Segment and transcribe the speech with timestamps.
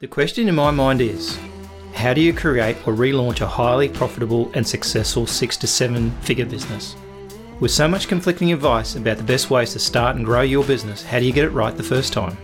[0.00, 1.38] The question in my mind is
[1.94, 6.44] how do you create or relaunch a highly profitable and successful six to seven figure
[6.44, 6.96] business?
[7.60, 11.04] With so much conflicting advice about the best ways to start and grow your business,
[11.04, 12.36] how do you get it right the first time?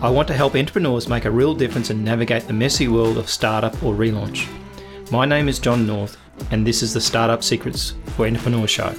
[0.00, 3.28] I want to help entrepreneurs make a real difference and navigate the messy world of
[3.28, 4.48] startup or relaunch.
[5.10, 6.16] My name is John North,
[6.52, 8.94] and this is the Startup Secrets for Entrepreneur Show.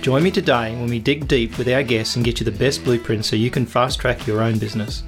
[0.00, 2.82] Join me today when we dig deep with our guests and get you the best
[2.82, 5.02] blueprint so you can fast track your own business.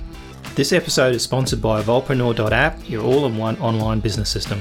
[0.54, 4.60] This episode is sponsored by Volpreneur.app, your all in one online business system.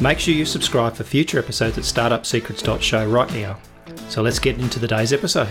[0.00, 3.56] Make sure you subscribe for future episodes at startupsecrets.show right now.
[4.08, 5.46] So let's get into today's episode.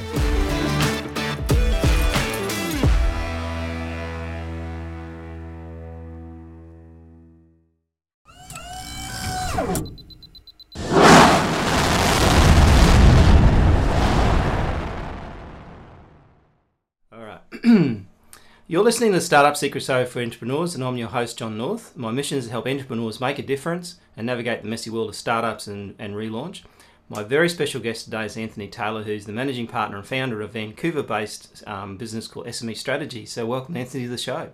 [18.69, 21.95] You're listening to the Startup Secret Show for Entrepreneurs, and I'm your host, John North.
[21.95, 25.15] My mission is to help entrepreneurs make a difference and navigate the messy world of
[25.15, 26.63] startups and, and relaunch.
[27.07, 30.51] My very special guest today is Anthony Taylor, who's the managing partner and founder of
[30.51, 33.25] Vancouver based um, business called SME Strategy.
[33.25, 34.49] So, welcome, Anthony, to the show.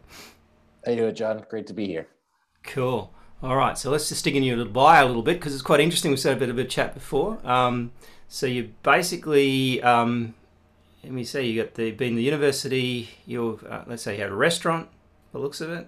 [0.86, 1.44] How you doing, John?
[1.50, 2.08] Great to be here.
[2.62, 3.12] Cool.
[3.42, 5.64] All right, so let's just dig in your little bio a little bit because it's
[5.64, 6.12] quite interesting.
[6.12, 7.40] We've had a bit of a chat before.
[7.44, 7.92] Um,
[8.28, 10.36] so, you basically um,
[11.04, 11.42] let me see.
[11.48, 13.10] You got the been the university.
[13.26, 14.90] You uh, let's say you had a restaurant.
[15.32, 15.88] The looks of it.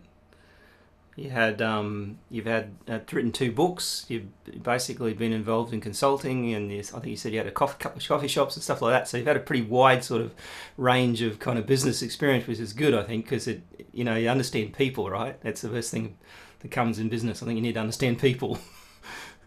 [1.16, 4.06] You had um, you've had uh, written two books.
[4.10, 4.28] You've
[4.62, 8.00] basically been involved in consulting, and I think you said you had a coffee, couple
[8.00, 9.08] of coffee shops and stuff like that.
[9.08, 10.34] So you've had a pretty wide sort of
[10.76, 13.62] range of kind of business experience, which is good, I think, because it
[13.94, 15.40] you know you understand people, right?
[15.42, 16.18] That's the first thing
[16.60, 17.42] that comes in business.
[17.42, 18.60] I think you need to understand people.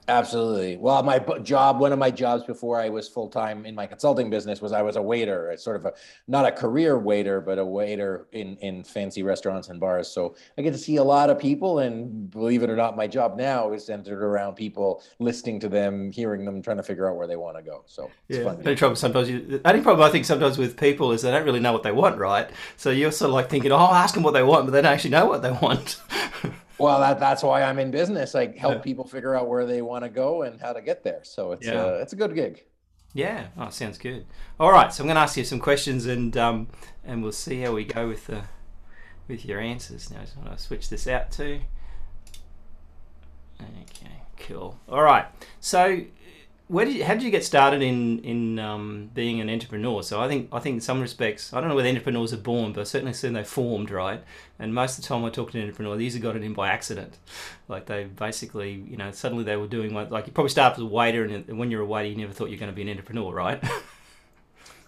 [0.08, 0.78] Absolutely.
[0.78, 4.30] Well, my job, one of my jobs before I was full time in my consulting
[4.30, 5.92] business was I was a waiter, a sort of a
[6.26, 10.08] not a career waiter, but a waiter in in fancy restaurants and bars.
[10.08, 13.06] So I get to see a lot of people, and believe it or not, my
[13.06, 17.16] job now is centered around people, listening to them, hearing them, trying to figure out
[17.16, 17.82] where they want to go.
[17.86, 18.44] So it's yeah.
[18.44, 18.62] fun.
[18.62, 21.44] The trouble sometimes, you, the only problem I think sometimes with people is they don't
[21.44, 22.48] really know what they want, right?
[22.78, 24.80] So you're sort of like thinking, oh, I'll ask them what they want, but they
[24.80, 26.00] don't actually know what they want.
[26.78, 28.34] Well, that, that's why I'm in business.
[28.34, 28.80] I help yeah.
[28.80, 31.20] people figure out where they want to go and how to get there.
[31.24, 31.82] So it's yeah.
[31.82, 32.64] uh, it's a good gig.
[33.14, 34.26] Yeah, oh, sounds good.
[34.60, 36.68] All right, so I'm going to ask you some questions and um,
[37.04, 38.44] and we'll see how we go with the
[39.26, 40.10] with your answers.
[40.10, 41.60] Now, I just want to switch this out too.
[43.60, 44.78] Okay, cool.
[44.88, 45.26] All right,
[45.58, 46.02] so
[46.68, 50.02] where did you, how did you get started in in um, being an entrepreneur?
[50.02, 52.72] So I think I think in some respects I don't know whether entrepreneurs are born,
[52.74, 54.22] but certainly soon they formed, right?
[54.58, 56.52] And most of the time I talk to an entrepreneur, they usually got it in
[56.52, 57.16] by accident.
[57.68, 60.80] Like they basically, you know, suddenly they were doing what, like you probably start as
[60.80, 62.90] a waiter, and when you're a waiter, you never thought you're going to be an
[62.90, 63.62] entrepreneur, right?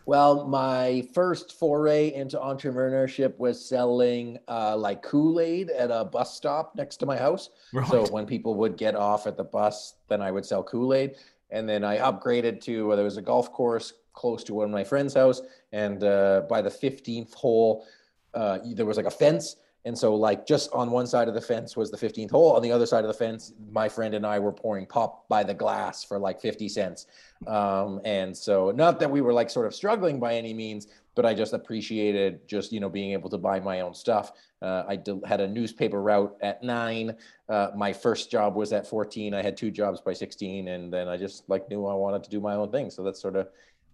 [0.06, 6.34] Well, my first foray into entrepreneurship was selling uh, like Kool Aid at a bus
[6.34, 7.50] stop next to my house.
[7.72, 7.86] Right.
[7.86, 11.14] So when people would get off at the bus, then I would sell Kool Aid
[11.50, 14.70] and then I upgraded to uh, there was a golf course close to one of
[14.70, 15.40] my friend's house,
[15.72, 17.86] and uh, by the 15th hole,
[18.34, 19.56] uh, there was like a fence.
[19.86, 22.52] And so, like, just on one side of the fence was the 15th hole.
[22.52, 25.42] On the other side of the fence, my friend and I were pouring pop by
[25.42, 27.06] the glass for like 50 cents.
[27.46, 31.24] Um, and so, not that we were like sort of struggling by any means, but
[31.24, 34.32] I just appreciated just you know being able to buy my own stuff.
[34.62, 37.16] Uh, I had a newspaper route at nine.
[37.48, 39.34] Uh, my first job was at 14.
[39.34, 42.30] I had two jobs by 16, and then I just like knew I wanted to
[42.30, 42.90] do my own thing.
[42.90, 43.48] So that's sort of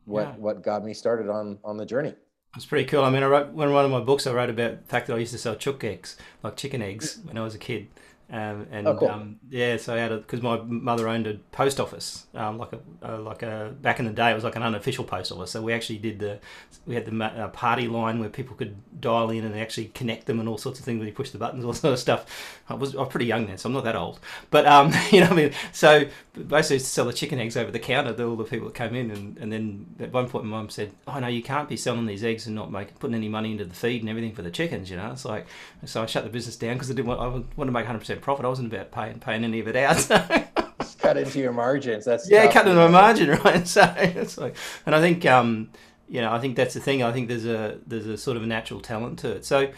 [0.05, 0.35] what yeah.
[0.37, 2.15] what got me started on on the journey.
[2.57, 3.05] It's pretty cool.
[3.05, 4.27] I mean, I wrote one of my books.
[4.27, 7.19] I wrote about the fact that I used to sell chook eggs, like chicken eggs,
[7.23, 7.87] when I was a kid.
[8.29, 9.09] Um, and oh, cool.
[9.09, 12.81] um, yeah, so I had because my mother owned a post office, um, like a
[13.09, 15.53] uh, like a back in the day it was like an unofficial post office.
[15.53, 16.41] So we actually did the
[16.87, 20.41] we had the uh, party line where people could dial in and actually connect them
[20.41, 22.61] and all sorts of things when you push the buttons, all sort of stuff.
[22.69, 24.19] I was I was pretty young then, so I'm not that old.
[24.51, 27.79] But um, you know, I mean, so basically to sell the chicken eggs over the
[27.79, 30.57] counter to all the people that came in, and, and then at one point my
[30.57, 33.29] mum said, "Oh no, you can't be selling these eggs and not making putting any
[33.29, 35.47] money into the feed and everything for the chickens." You know, it's like
[35.85, 38.16] so I shut the business down because I didn't want I wanted to make 100
[38.21, 38.45] profit.
[38.45, 40.53] I wasn't about paying paying any of it out.
[40.79, 40.99] So.
[41.01, 42.05] cut into your margins.
[42.05, 43.67] That's yeah, cut into my margin, right?
[43.67, 44.55] So it's like,
[44.85, 45.71] and I think um,
[46.09, 47.03] you know, I think that's the thing.
[47.03, 49.45] I think there's a there's a sort of a natural talent to it.
[49.45, 49.73] So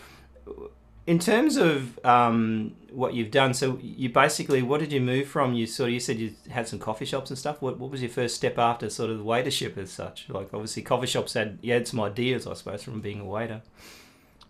[1.08, 5.54] in terms of um, what you've done, so you basically, what did you move from?
[5.54, 7.62] You sort of, you said you had some coffee shops and stuff.
[7.62, 10.28] What, what was your first step after sort of the waitership as such?
[10.28, 13.62] Like obviously coffee shops had, you had some ideas, I suppose, from being a waiter.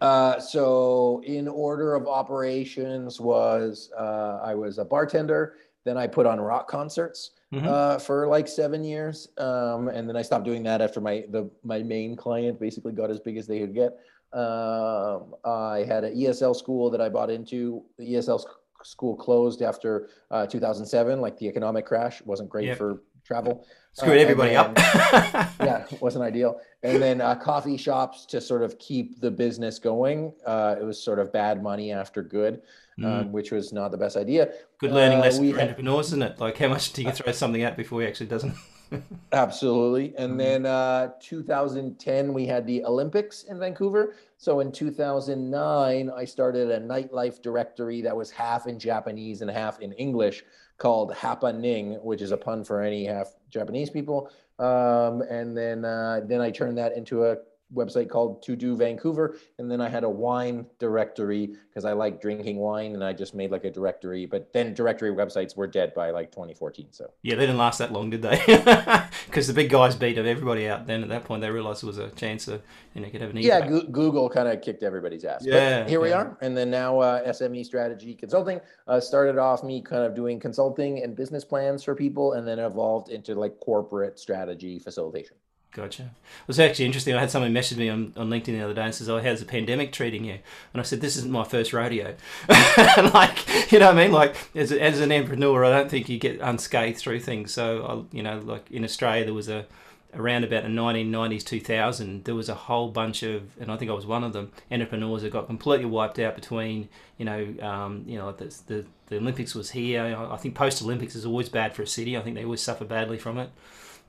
[0.01, 5.55] Uh, so in order of operations was uh, I was a bartender.
[5.85, 7.67] Then I put on rock concerts mm-hmm.
[7.67, 11.51] uh, for like seven years, um, and then I stopped doing that after my the
[11.65, 13.99] my main client basically got as big as they could get.
[14.33, 17.85] Um, I had an ESL school that I bought into.
[17.97, 18.45] The ESL
[18.83, 22.79] school closed after uh, 2007, like the economic crash wasn't great yep.
[22.79, 23.67] for travel.
[23.99, 24.79] Screwed uh, everybody then, up.
[25.61, 26.61] yeah, wasn't ideal.
[26.85, 30.33] And then uh, coffee shops to sort of keep the business going.
[30.47, 32.63] Uh, it was sort of bad money after good,
[32.97, 33.05] mm.
[33.05, 34.53] um, which was not the best idea.
[34.79, 36.39] Good learning uh, lesson for had, entrepreneurs, isn't it?
[36.39, 38.55] Like how much do you throw something out before he actually doesn't?
[39.33, 40.15] Absolutely.
[40.17, 40.39] And mm-hmm.
[40.39, 44.15] then uh, 2010, we had the Olympics in Vancouver.
[44.37, 49.81] So in 2009, I started a nightlife directory that was half in Japanese and half
[49.81, 50.45] in English
[50.79, 54.31] called Happening, which is a pun for any half Japanese people.
[54.59, 57.37] Um, and then uh, then I turned that into a
[57.75, 62.21] website called To Do Vancouver, and then I had a wine directory because I like
[62.21, 64.27] drinking wine, and I just made like a directory.
[64.27, 66.89] But then directory websites were dead by like 2014.
[66.91, 68.39] So yeah, they didn't last that long, did they?
[69.27, 70.87] Because the big guys beat everybody out.
[70.87, 72.63] Then at that point, they realized there was a chance of
[72.95, 73.67] you know could have an yeah.
[73.67, 75.43] Go- Google kind of kicked everybody's ass.
[75.45, 79.63] Yeah, but here we are, and then now uh, SME strategy consulting uh, started off
[79.63, 83.61] me kind of doing consulting and business plans for people, and then evolved into like
[83.61, 85.37] corporate strategy facilitation.
[85.73, 86.03] Gotcha.
[86.03, 87.15] It was actually interesting.
[87.15, 89.41] I had someone message me on, on LinkedIn the other day and says, "Oh, how's
[89.41, 90.39] the pandemic treating you?"
[90.73, 92.15] And I said, "This isn't my first rodeo."
[92.49, 94.13] like, you know what I mean?
[94.13, 97.53] Like, as, as an entrepreneur, I don't think you get unscathed through things.
[97.53, 99.67] So, I, you know, like in Australia, there was a
[100.15, 103.95] around about the 1990s, 2000, there was a whole bunch of, and I think I
[103.95, 106.89] was one of them, entrepreneurs that got completely wiped out between,
[107.19, 110.29] you know, um, you know, the, the the Olympics was here.
[110.31, 112.17] I think post Olympics is always bad for a city.
[112.17, 113.51] I think they always suffer badly from it.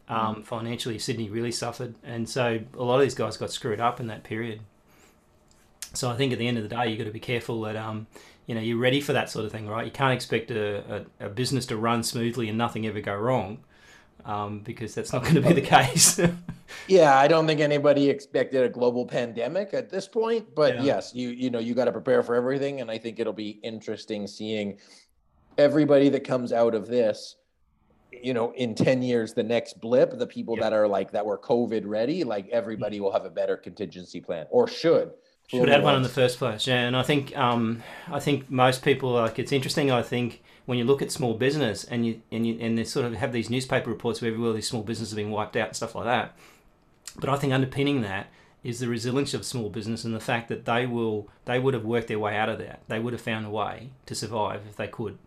[0.09, 0.45] Um, mm.
[0.45, 4.07] financially, Sydney really suffered, and so a lot of these guys got screwed up in
[4.07, 4.61] that period.
[5.93, 7.75] So I think at the end of the day, you've got to be careful that
[7.75, 8.07] um,
[8.47, 9.85] you know you're ready for that sort of thing, right?
[9.85, 13.59] You can't expect a, a, a business to run smoothly and nothing ever go wrong,
[14.25, 16.19] um, because that's not going to be the case.
[16.87, 20.83] yeah, I don't think anybody expected a global pandemic at this point, but yeah.
[20.83, 23.59] yes, you you know you got to prepare for everything, and I think it'll be
[23.61, 24.79] interesting seeing
[25.59, 27.35] everybody that comes out of this
[28.11, 31.37] you know in 10 years the next blip the people that are like that were
[31.37, 35.11] covid ready like everybody will have a better contingency plan or should.
[35.47, 38.83] Should have one in the first place yeah and i think um i think most
[38.83, 42.45] people like it's interesting i think when you look at small business and you and
[42.45, 45.15] you and they sort of have these newspaper reports where everywhere these small businesses are
[45.15, 46.37] being wiped out and stuff like that.
[47.15, 48.27] But i think underpinning that
[48.63, 51.85] is the resilience of small business and the fact that they will they would have
[51.85, 52.81] worked their way out of that.
[52.87, 55.17] They would have found a way to survive if they could.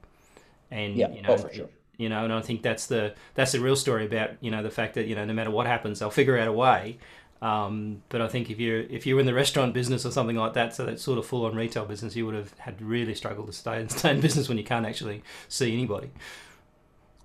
[0.70, 3.52] And yeah, you know, oh, for sure you know and i think that's the that's
[3.52, 5.98] the real story about you know the fact that you know no matter what happens
[5.98, 6.98] they'll figure out a way
[7.42, 10.54] um, but I think if you're if you're in the restaurant business or something like
[10.54, 13.48] that, so that sort of full on retail business, you would have had really struggled
[13.48, 16.12] to stay stay in business when you can't actually see anybody.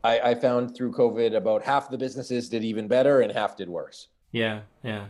[0.03, 3.69] I, I found through COVID about half the businesses did even better and half did
[3.69, 4.07] worse.
[4.31, 5.05] Yeah, yeah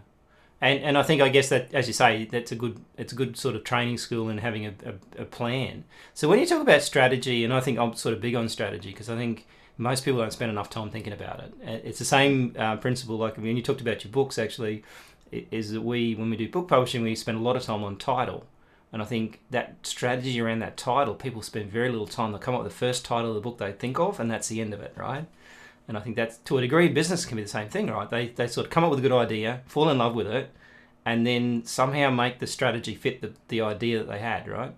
[0.62, 3.16] and and I think I guess that as you say that's a good it's a
[3.16, 5.84] good sort of training school in having a, a, a plan.
[6.14, 8.90] So when you talk about strategy, and I think I'm sort of big on strategy
[8.90, 9.46] because I think
[9.78, 11.54] most people don't spend enough time thinking about it.
[11.86, 14.84] It's the same uh, principle like when you talked about your books actually
[15.32, 17.98] is that we when we do book publishing we spend a lot of time on
[17.98, 18.46] title.
[18.92, 22.32] And I think that strategy around that title, people spend very little time.
[22.32, 24.48] They come up with the first title of the book they think of, and that's
[24.48, 25.26] the end of it, right?
[25.88, 28.10] And I think that's to a degree, business can be the same thing, right?
[28.10, 30.52] They, they sort of come up with a good idea, fall in love with it,
[31.06, 34.76] and then somehow make the strategy fit the, the idea that they had, right?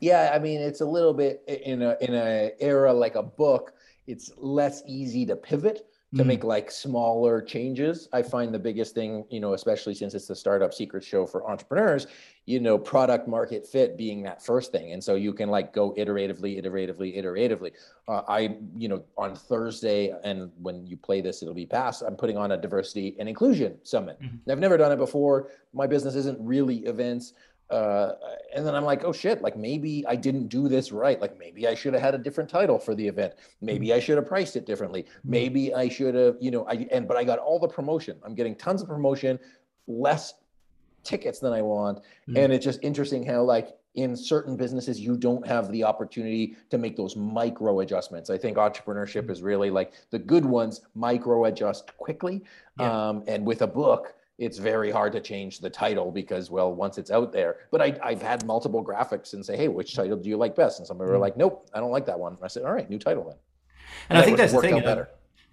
[0.00, 3.74] Yeah, I mean, it's a little bit in a in a era like a book.
[4.06, 8.08] It's less easy to pivot to mm make like smaller changes.
[8.14, 11.50] I find the biggest thing, you know, especially since it's the startup secret show for
[11.50, 12.06] entrepreneurs,
[12.48, 14.92] you know, product market fit being that first thing.
[14.94, 17.72] And so you can like go iteratively, iteratively, iteratively.
[18.08, 22.16] Uh, I, you know, on Thursday, and when you play this, it'll be past, I'm
[22.16, 24.18] putting on a diversity and inclusion summit.
[24.22, 24.50] Mm-hmm.
[24.50, 25.50] I've never done it before.
[25.74, 27.34] My business isn't really events
[27.68, 28.12] uh,
[28.56, 31.20] and then I'm like, oh shit, like maybe I didn't do this right.
[31.20, 33.34] Like maybe I should have had a different title for the event.
[33.60, 35.02] Maybe I should have priced it differently.
[35.02, 35.30] Mm-hmm.
[35.30, 38.18] Maybe I should have, you know, I and but I got all the promotion.
[38.24, 39.38] I'm getting tons of promotion,
[39.86, 40.32] less
[41.08, 41.98] tickets than I want.
[41.98, 42.36] Mm-hmm.
[42.36, 46.78] And it's just interesting how like in certain businesses you don't have the opportunity to
[46.78, 48.30] make those micro adjustments.
[48.30, 49.30] I think entrepreneurship mm-hmm.
[49.30, 52.44] is really like the good ones micro adjust quickly.
[52.78, 53.08] Yeah.
[53.08, 56.96] Um, and with a book, it's very hard to change the title because well once
[56.96, 60.28] it's out there but I, i've had multiple graphics and say hey which title do
[60.28, 61.20] you like best and some people were mm.
[61.22, 63.34] like nope i don't like that one and i said all right new title then
[64.10, 64.80] and, and i think that's the thing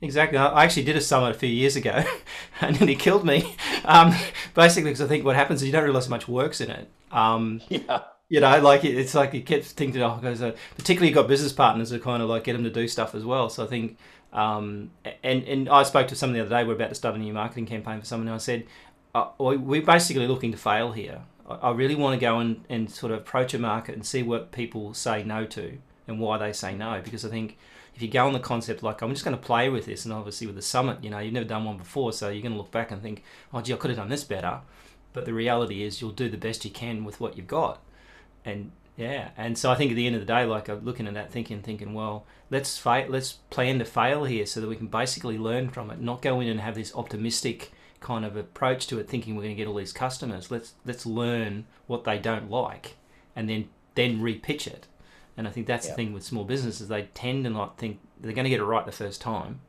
[0.01, 2.03] exactly i actually did a summit a few years ago
[2.61, 4.13] and it killed me um,
[4.53, 6.89] basically because i think what happens is you don't realize how much works in it
[7.11, 11.15] um, yeah you know, like it's like you kept thinking, oh, because uh, particularly you've
[11.15, 13.49] got business partners who kind of like get them to do stuff as well.
[13.49, 13.97] So I think
[14.33, 14.91] um,
[15.23, 16.67] and and I spoke to someone the other day.
[16.67, 18.65] We're about to start a new marketing campaign for someone, and I said,
[19.13, 21.21] uh, we're basically looking to fail here.
[21.47, 24.51] I really want to go and, and sort of approach a market and see what
[24.51, 27.01] people say no to and why they say no.
[27.03, 27.57] Because I think
[27.95, 30.13] if you go on the concept like I'm just going to play with this, and
[30.13, 32.57] obviously with the summit, you know, you've never done one before, so you're going to
[32.57, 33.23] look back and think,
[33.53, 34.59] oh, gee, I could have done this better.
[35.13, 37.81] But the reality is, you'll do the best you can with what you've got,
[38.43, 41.07] and yeah, and so I think at the end of the day, like I'm looking
[41.07, 44.75] at that, thinking, thinking, well, let's fail, let's plan to fail here, so that we
[44.75, 47.71] can basically learn from it, not go in and have this optimistic
[48.01, 50.51] kind of approach to it, thinking we're going to get all these customers.
[50.51, 52.95] Let's let's learn what they don't like,
[53.35, 54.87] and then then repitch it.
[55.38, 55.92] And I think that's yeah.
[55.92, 58.65] the thing with small businesses; they tend to not think they're going to get it
[58.65, 59.62] right the first time,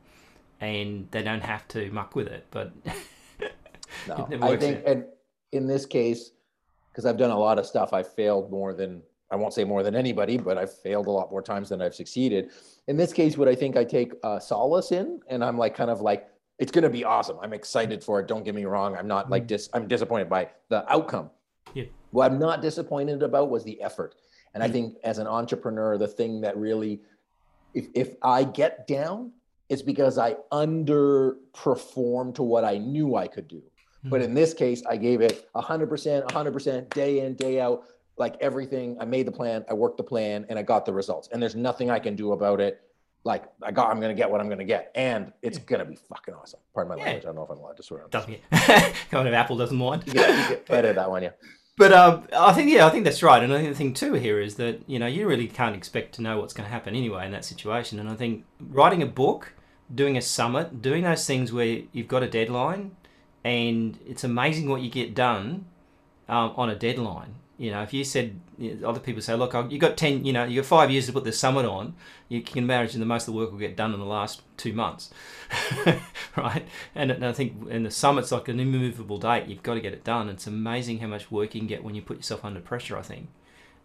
[0.61, 2.47] and they don't have to muck with it.
[2.51, 2.73] But
[4.07, 5.05] no, I think, and
[5.51, 6.31] in this case,
[6.91, 9.83] because I've done a lot of stuff, I failed more than I won't say more
[9.83, 12.51] than anybody, but I've failed a lot more times than I've succeeded.
[12.87, 15.89] In this case, what I think I take uh, solace in, and I'm like kind
[15.89, 17.37] of like it's going to be awesome.
[17.41, 18.27] I'm excited for it.
[18.27, 18.95] Don't get me wrong.
[18.95, 19.47] I'm not like mm-hmm.
[19.47, 19.69] dis.
[19.73, 21.29] I'm disappointed by the outcome.
[21.73, 21.85] Yeah.
[22.11, 24.15] What I'm not disappointed about was the effort.
[24.61, 24.69] And.
[24.69, 27.01] I think as an entrepreneur, the thing that really,
[27.73, 29.31] if if I get down,
[29.69, 33.57] it's because I underperformed to what I knew I could do.
[33.57, 34.09] Mm-hmm.
[34.09, 37.83] But in this case, I gave it 100%, 100% day in, day out,
[38.17, 38.97] like everything.
[38.99, 41.29] I made the plan, I worked the plan, and I got the results.
[41.31, 42.81] And there's nothing I can do about it
[43.27, 46.33] like I got, I'm gonna get what I'm gonna get, and it's gonna be fucking
[46.33, 46.61] awesome.
[46.73, 47.03] Pardon my yeah.
[47.03, 47.23] language.
[47.23, 48.05] I don't know if I'm allowed to swear.
[48.09, 50.03] Doesn't get kind of Apple doesn't mind.
[50.07, 51.31] You get, you get edit that one, yeah.
[51.77, 53.41] But um, I think yeah, I think that's right.
[53.41, 56.15] And I think the thing too here is that you know you really can't expect
[56.15, 57.99] to know what's going to happen anyway in that situation.
[57.99, 59.53] And I think writing a book,
[59.93, 62.95] doing a summit, doing those things where you've got a deadline,
[63.43, 65.65] and it's amazing what you get done
[66.27, 67.35] um, on a deadline.
[67.57, 68.39] You know, if you said
[68.85, 71.23] other people say, look, you got ten, you know, you got five years to put
[71.23, 71.95] this summit on.
[72.29, 74.73] You can imagine the most of the work will get done in the last two
[74.73, 75.09] months,
[76.35, 76.67] right?
[76.93, 79.47] And, and I think in the summit's like an immovable date.
[79.47, 80.29] You've got to get it done.
[80.29, 82.95] It's amazing how much work you can get when you put yourself under pressure.
[82.95, 83.27] I think.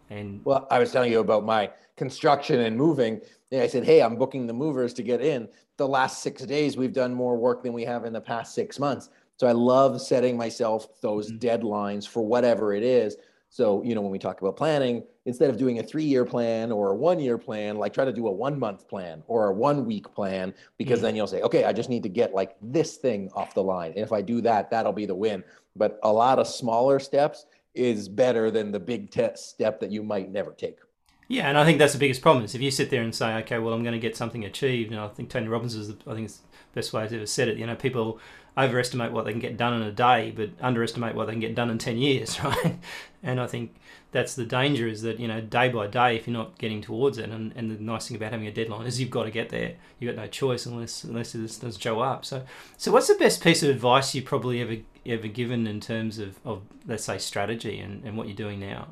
[0.09, 3.21] And well, I was telling you about my construction and moving.
[3.51, 5.47] And I said, hey, I'm booking the movers to get in.
[5.77, 8.77] The last six days, we've done more work than we have in the past six
[8.77, 9.09] months.
[9.37, 11.39] So I love setting myself those mm-hmm.
[11.39, 13.17] deadlines for whatever it is
[13.53, 16.71] so, you know, when we talk about planning, instead of doing a three year plan
[16.71, 19.53] or a one year plan, like try to do a one month plan or a
[19.53, 21.03] one week plan, because mm-hmm.
[21.03, 23.91] then you'll say, okay, I just need to get like this thing off the line.
[23.91, 25.43] And if I do that, that'll be the win.
[25.75, 27.45] But a lot of smaller steps
[27.75, 30.79] is better than the big te- step that you might never take.
[31.27, 33.35] Yeah, and I think that's the biggest problem is if you sit there and say,
[33.35, 35.97] okay, well, I'm going to get something achieved, and I think Tony Robbins is, the,
[36.07, 37.57] I think it's the best way I've ever said it.
[37.57, 38.19] You know, people
[38.57, 41.55] overestimate what they can get done in a day, but underestimate what they can get
[41.55, 42.77] done in 10 years, right?
[43.23, 43.75] And I think
[44.11, 47.17] that's the danger is that, you know, day by day, if you're not getting towards
[47.17, 49.49] it, and, and the nice thing about having a deadline is you've got to get
[49.49, 49.75] there.
[49.99, 52.25] You've got no choice unless unless it doesn't show up.
[52.25, 52.43] So,
[52.77, 56.39] so what's the best piece of advice you've probably ever ever given in terms of,
[56.45, 58.87] of let's say, strategy and, and what you're doing now?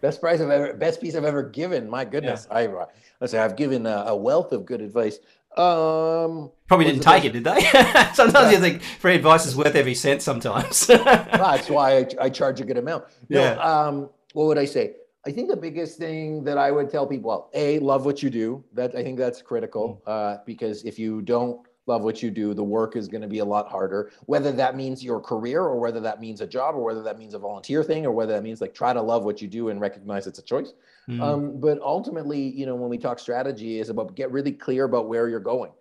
[0.00, 1.88] Best price I've ever, best piece I've ever given.
[1.88, 2.56] My goodness, yeah.
[2.56, 2.86] I uh,
[3.20, 5.18] let's say I've given a, a wealth of good advice.
[5.56, 7.60] Um, Probably didn't take it, did they?
[8.14, 8.50] sometimes yeah.
[8.50, 10.22] you think free advice is worth every cent.
[10.22, 13.04] Sometimes that's why I, I, charge a good amount.
[13.28, 13.52] No, yeah.
[13.52, 14.96] Um, what would I say?
[15.26, 18.30] I think the biggest thing that I would tell people, well, a love what you
[18.30, 18.64] do.
[18.72, 20.10] That I think that's critical mm.
[20.10, 23.40] uh, because if you don't love what you do, the work is going to be
[23.40, 24.10] a lot harder.
[24.26, 27.34] Whether that means your career or whether that means a job or whether that means
[27.34, 29.80] a volunteer thing or whether that means like try to love what you do and
[29.80, 30.72] recognize it's a choice.
[31.08, 31.20] Mm.
[31.20, 35.08] Um, but ultimately, you know, when we talk strategy, is about get really clear about
[35.08, 35.72] where you're going.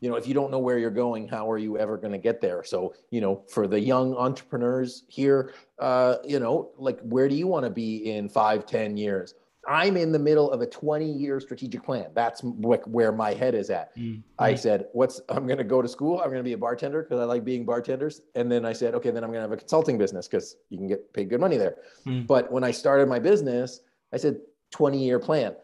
[0.00, 2.18] You know, if you don't know where you're going, how are you ever going to
[2.18, 2.62] get there?
[2.62, 7.48] So, you know, for the young entrepreneurs here, uh, you know, like where do you
[7.48, 9.34] want to be in five, ten years?
[9.68, 12.06] I'm in the middle of a 20 year strategic plan.
[12.14, 13.94] That's where my head is at.
[13.96, 14.20] Mm-hmm.
[14.38, 16.20] I said, what's, I'm going to go to school.
[16.20, 18.22] I'm going to be a bartender because I like being bartenders.
[18.34, 20.78] And then I said, okay, then I'm going to have a consulting business because you
[20.78, 21.76] can get paid good money there.
[22.06, 22.22] Mm-hmm.
[22.22, 23.80] But when I started my business,
[24.12, 25.54] I said 20 year plan.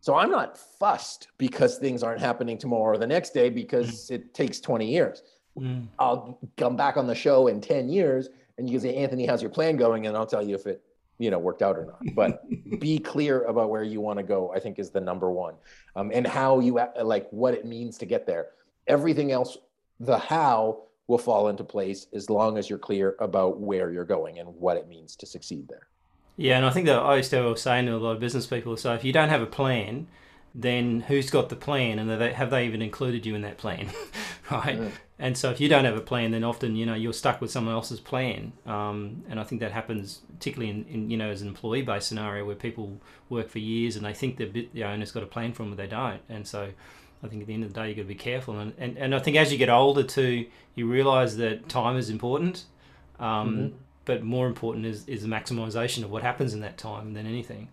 [0.00, 4.14] So I'm not fussed because things aren't happening tomorrow or the next day because mm-hmm.
[4.14, 5.22] it takes 20 years.
[5.56, 5.86] Mm.
[5.98, 8.28] I'll come back on the show in 10 years
[8.58, 10.06] and you can say, Anthony, how's your plan going?
[10.06, 10.82] And I'll tell you if it
[11.22, 12.00] you know worked out or not.
[12.14, 12.42] But
[12.80, 15.54] be clear about where you want to go i think is the number one.
[15.96, 18.48] Um, and how you like what it means to get there.
[18.86, 19.56] Everything else
[20.00, 24.38] the how will fall into place as long as you're clear about where you're going
[24.38, 25.86] and what it means to succeed there.
[26.36, 28.76] Yeah and i think that i used to saying to a lot of business people
[28.76, 30.08] so if you don't have a plan
[30.54, 31.98] then who's got the plan?
[31.98, 33.90] And they, have they even included you in that plan?
[34.50, 34.78] Right?
[34.78, 34.92] Mm.
[35.22, 37.50] And so if you don't have a plan then often you know you're stuck with
[37.50, 41.40] someone else's plan um, and i think that happens particularly in, in, you know as
[41.40, 43.00] an employee based scenario where people
[43.30, 45.78] work for years and they think the, the owner's got a plan for them but
[45.78, 46.70] they don't and so
[47.22, 48.98] i think at the end of the day you've got to be careful and, and,
[48.98, 52.64] and i think as you get older too you realize that time is important
[53.22, 53.76] um, mm-hmm.
[54.04, 57.68] but more important is is the maximization of what happens in that time than anything.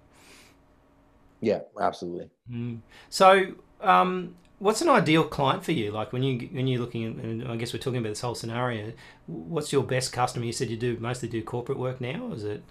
[1.41, 2.29] Yeah, absolutely.
[2.51, 2.79] Mm.
[3.09, 5.91] So, um, what's an ideal client for you?
[5.91, 8.93] Like when you when you're looking, and I guess we're talking about this whole scenario.
[9.25, 10.45] What's your best customer?
[10.45, 12.31] You said you do mostly do corporate work now.
[12.33, 12.63] Is it?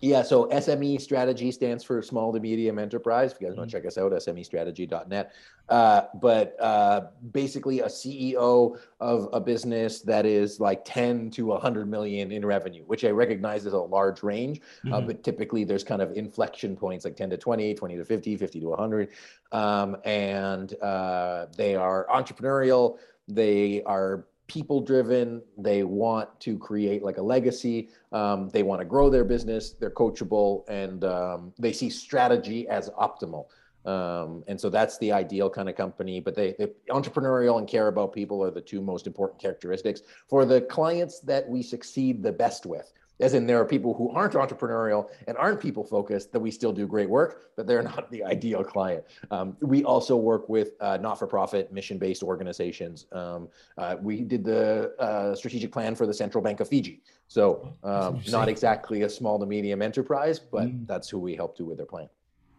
[0.00, 3.32] Yeah, so SME strategy stands for small to medium enterprise.
[3.32, 3.84] If you guys want to mm-hmm.
[3.84, 5.32] check us out, SMEstrategy.net.
[5.68, 11.88] Uh, but uh, basically, a CEO of a business that is like 10 to 100
[11.88, 14.60] million in revenue, which I recognize is a large range.
[14.60, 14.92] Uh, mm-hmm.
[14.92, 18.36] Uh, but typically, there's kind of inflection points like 10 to 20, 20 to 50,
[18.36, 19.08] 50 to 100.
[19.52, 22.98] Um, and uh, they are entrepreneurial.
[23.28, 25.42] They are people driven.
[25.58, 27.88] They want to create like a legacy.
[28.12, 29.72] Um, they want to grow their business.
[29.72, 33.46] They're coachable and um, they see strategy as optimal.
[33.84, 36.20] Um, and so that's the ideal kind of company.
[36.20, 40.44] But they, they entrepreneurial and care about people are the two most important characteristics for
[40.44, 44.34] the clients that we succeed the best with as in there are people who aren't
[44.34, 48.22] entrepreneurial and aren't people focused that we still do great work but they're not the
[48.24, 54.44] ideal client um, we also work with uh, not-for-profit mission-based organizations um, uh, we did
[54.44, 59.08] the uh, strategic plan for the central bank of fiji so um, not exactly a
[59.08, 60.86] small to medium enterprise but mm.
[60.86, 62.08] that's who we help do with their plan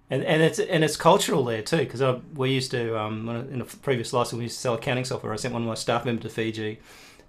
[0.09, 2.01] and, and it's and it's cultural there too because
[2.33, 5.33] we used to um, in a previous license we used to sell accounting software.
[5.33, 6.79] I sent one of my staff members to Fiji,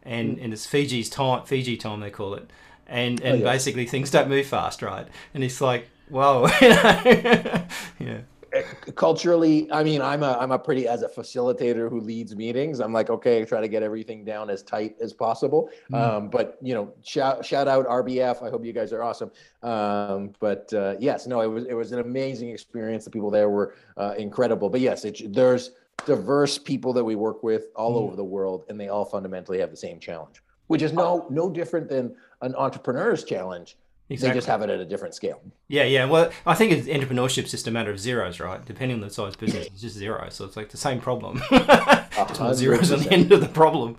[0.05, 0.45] and mm.
[0.45, 2.49] and it's Fiji's time Fiji time they call it,
[2.89, 3.53] and and oh, yeah.
[3.53, 5.07] basically things don't move fast, right?
[5.35, 8.21] And it's like, whoa, yeah.
[8.53, 8.63] Eh,
[8.95, 12.81] culturally, I mean, I'm a I'm a pretty as a facilitator who leads meetings.
[12.81, 15.69] I'm like, okay, try to get everything down as tight as possible.
[15.93, 16.01] Mm.
[16.01, 18.43] Um, but you know, shout shout out RBF.
[18.43, 19.31] I hope you guys are awesome.
[19.63, 23.05] Um, but uh, yes, no, it was it was an amazing experience.
[23.05, 24.71] The people there were uh, incredible.
[24.71, 25.73] But yes, it, there's
[26.07, 28.05] diverse people that we work with all mm.
[28.05, 31.51] over the world, and they all fundamentally have the same challenge which is no no
[31.51, 33.77] different than an entrepreneur's challenge.
[34.11, 34.33] Exactly.
[34.33, 35.43] They just have it at a different scale.
[35.69, 36.07] Yeah, yeah.
[36.07, 38.65] Well, I think entrepreneurship is just a matter of zeros, right?
[38.65, 40.29] Depending on the size business, it's just zero.
[40.31, 41.43] So it's like the same problem.
[42.55, 43.99] zeros on the end of the problem.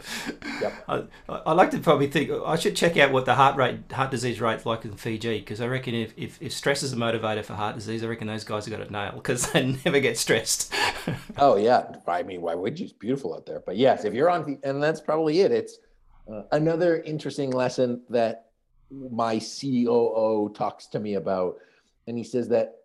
[0.61, 0.73] Yep.
[0.87, 4.09] I, I like to probably think I should check out what the heart rate, heart
[4.09, 7.45] disease rate's like in Fiji, because I reckon if, if, if stress is a motivator
[7.45, 10.17] for heart disease, I reckon those guys have got it nailed because they never get
[10.17, 10.73] stressed.
[11.37, 12.85] oh yeah, I mean, why would you?
[12.85, 13.61] It's beautiful out there.
[13.63, 15.51] But yes, if you're on, and that's probably it.
[15.51, 15.77] It's
[16.31, 18.47] uh, another interesting lesson that
[18.91, 21.57] my COO talks to me about,
[22.07, 22.75] and he says that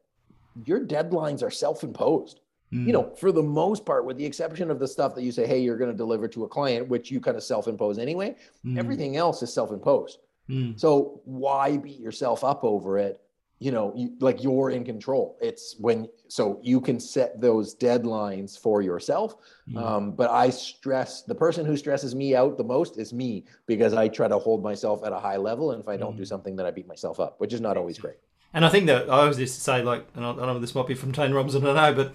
[0.64, 2.40] your deadlines are self-imposed.
[2.72, 2.86] Mm.
[2.86, 5.46] You know, for the most part, with the exception of the stuff that you say,
[5.46, 8.36] "Hey, you're going to deliver to a client," which you kind of self-impose anyway.
[8.64, 8.78] Mm.
[8.78, 10.18] Everything else is self-imposed.
[10.48, 10.78] Mm.
[10.78, 13.20] So why beat yourself up over it
[13.58, 18.58] you know you, like you're in control it's when so you can set those deadlines
[18.58, 19.36] for yourself
[19.68, 19.78] mm-hmm.
[19.78, 23.94] um, but i stress the person who stresses me out the most is me because
[23.94, 26.18] i try to hold myself at a high level and if i don't mm-hmm.
[26.18, 28.16] do something then i beat myself up which is not always great
[28.52, 30.74] and i think that i always used to say like and i don't know this
[30.74, 32.14] might be from tony robbins i don't know but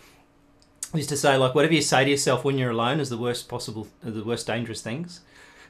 [0.91, 3.17] I used to say like whatever you say to yourself when you're alone is the
[3.17, 5.21] worst possible the worst dangerous things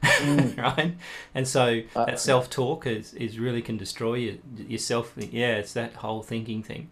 [0.02, 0.56] mm.
[0.62, 0.96] right?
[1.34, 5.12] And so uh, that self talk is, is really can destroy you, yourself.
[5.16, 6.90] Yeah, it's that whole thinking thing.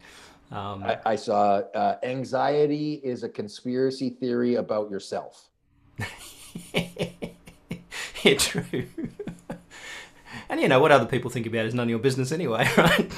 [0.51, 5.51] Um, I, I, saw uh, anxiety is a conspiracy theory about yourself.
[6.73, 8.65] yeah, true.
[10.49, 13.13] and you know what other people think about is none of your business anyway, right?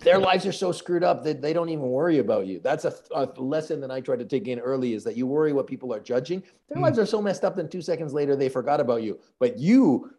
[0.00, 2.60] Their lives are so screwed up that they don't even worry about you.
[2.60, 5.52] That's a, a, lesson that I tried to take in early is that you worry
[5.52, 6.42] what people are judging.
[6.68, 6.82] Their mm.
[6.82, 9.18] lives are so messed up that two seconds later they forgot about you.
[9.38, 10.12] But you,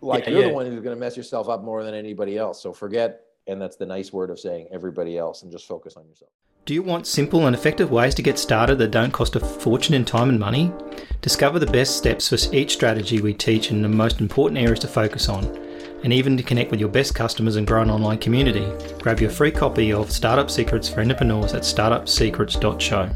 [0.00, 0.48] like yeah, you're yeah.
[0.48, 2.62] the one who's going to mess yourself up more than anybody else.
[2.62, 6.06] So forget, and that's the nice word of saying everybody else, and just focus on
[6.08, 6.30] yourself.
[6.66, 9.94] Do you want simple and effective ways to get started that don't cost a fortune
[9.94, 10.72] in time and money?
[11.20, 14.88] Discover the best steps for each strategy we teach and the most important areas to
[14.88, 15.69] focus on
[16.02, 18.66] and even to connect with your best customers and grow an online community.
[19.00, 23.10] Grab your free copy of Startup Secrets for Entrepreneurs at startupsecrets.show.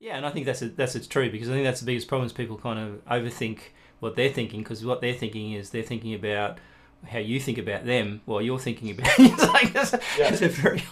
[0.00, 2.08] Yeah, and I think that's a, that's it's true because I think that's the biggest
[2.08, 3.58] problem is people kind of overthink
[4.00, 6.58] what they're thinking because what they're thinking is they're thinking about
[7.08, 10.30] how you think about them while you're thinking about it's like that's, yeah.
[10.30, 10.82] that's a very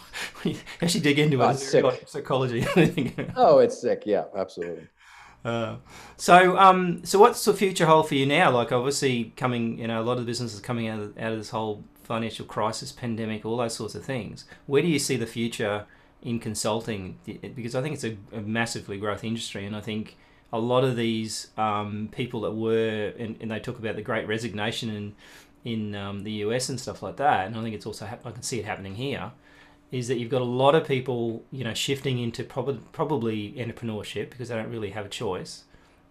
[0.43, 1.57] when you actually dig into it,
[2.09, 2.65] psychology.
[3.37, 4.03] oh, it's sick.
[4.07, 4.89] Yeah, absolutely.
[5.45, 8.51] So, um, so what's the future hold for you now?
[8.51, 11.39] Like, obviously, coming, you know, a lot of the businesses coming out of, out of
[11.39, 14.45] this whole financial crisis, pandemic, all those sorts of things.
[14.67, 15.87] Where do you see the future
[16.23, 17.19] in consulting?
[17.55, 20.17] Because I think it's a, a massively growth industry, and I think
[20.53, 24.27] a lot of these um, people that were, and, and, they talk about the Great
[24.29, 25.15] Resignation in
[25.65, 28.43] in um, the US and stuff like that, and I think it's also I can
[28.43, 29.33] see it happening here
[29.99, 34.27] is that you've got a lot of people, you know, shifting into prob- probably entrepreneurship
[34.31, 35.65] because they don't really have a choice.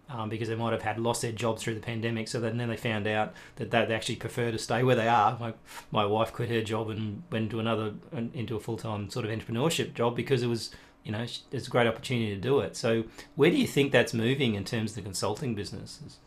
[0.10, 2.28] um, because they might have had lost their jobs through the pandemic.
[2.28, 5.38] So then, they found out that they actually prefer to stay where they are.
[5.40, 5.54] My,
[5.92, 7.94] my wife quit her job and went to another
[8.34, 10.72] into a full time sort of entrepreneurship job because it was
[11.04, 12.76] you know it's a great opportunity to do it.
[12.76, 16.18] So where do you think that's moving in terms of the consulting businesses?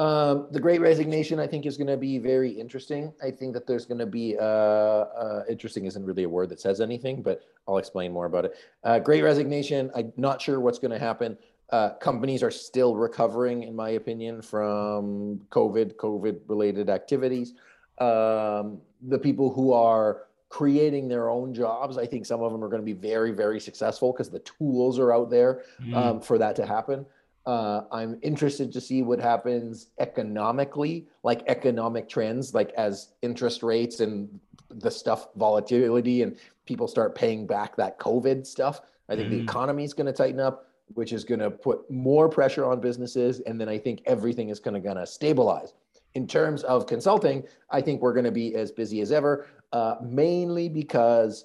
[0.00, 3.12] Um, the Great Resignation, I think, is going to be very interesting.
[3.22, 6.58] I think that there's going to be uh, uh, interesting isn't really a word that
[6.58, 8.54] says anything, but I'll explain more about it.
[8.82, 11.36] Uh, Great Resignation, I'm not sure what's going to happen.
[11.68, 17.52] Uh, companies are still recovering, in my opinion, from COVID, COVID related activities.
[17.98, 22.68] Um, the people who are creating their own jobs, I think some of them are
[22.68, 25.94] going to be very, very successful because the tools are out there mm.
[25.94, 27.04] um, for that to happen.
[27.46, 34.00] Uh, I'm interested to see what happens economically, like economic trends, like as interest rates
[34.00, 34.28] and
[34.68, 38.82] the stuff volatility and people start paying back that COVID stuff.
[39.08, 39.30] I think mm.
[39.30, 42.80] the economy is going to tighten up which is going to put more pressure on
[42.80, 43.40] businesses.
[43.40, 45.74] And then I think everything is going to gonna stabilize.
[46.14, 49.96] In terms of consulting, I think we're going to be as busy as ever, uh,
[50.02, 51.44] mainly because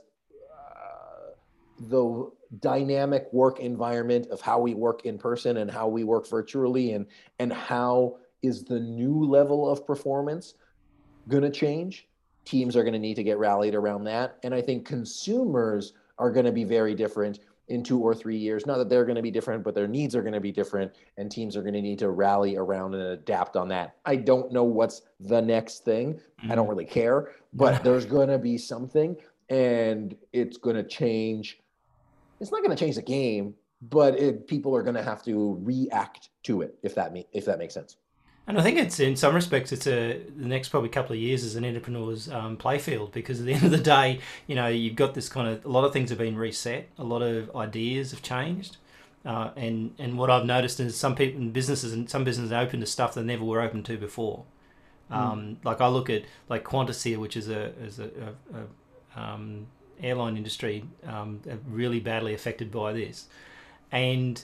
[0.52, 1.32] uh,
[1.80, 6.94] the dynamic work environment of how we work in person and how we work virtually
[6.94, 7.06] and
[7.40, 10.56] and how is the new level of performance
[11.28, 12.08] going to change
[12.46, 16.32] teams are going to need to get rallied around that and i think consumers are
[16.32, 18.66] going to be very different in two or three years.
[18.66, 20.94] Not that they're going to be different, but their needs are going to be different,
[21.18, 23.96] and teams are going to need to rally around and adapt on that.
[24.06, 26.14] I don't know what's the next thing.
[26.14, 26.52] Mm-hmm.
[26.52, 26.72] I don't mm-hmm.
[26.72, 29.16] really care, but there's going to be something,
[29.50, 31.60] and it's going to change.
[32.40, 35.60] It's not going to change the game, but it, people are going to have to
[35.62, 37.98] react to it if that if that makes sense.
[38.48, 41.44] And I think it's in some respects, it's a the next probably couple of years
[41.44, 44.96] as an entrepreneur's um, playfield because at the end of the day, you know, you've
[44.96, 48.12] got this kind of a lot of things have been reset, a lot of ideas
[48.12, 48.78] have changed,
[49.26, 52.62] uh, and and what I've noticed is some people in businesses and some businesses are
[52.62, 54.46] open to stuff they never were open to before.
[55.10, 55.14] Hmm.
[55.14, 55.66] Um, mm.
[55.66, 59.68] Like I look at like Qantas here, which is a is a, a, a um,
[60.02, 63.28] airline industry um, really badly affected by this,
[63.92, 64.44] and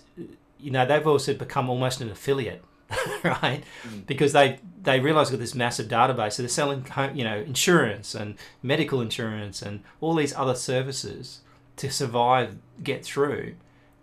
[0.60, 2.64] you know they've also become almost an affiliate
[3.24, 3.64] right?
[3.88, 4.06] Mm.
[4.06, 8.36] Because they they realize with this massive database, so they're selling you know insurance and
[8.62, 11.42] medical insurance and all these other services
[11.78, 13.56] to survive, get through.